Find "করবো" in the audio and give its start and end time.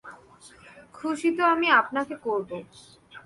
2.25-2.57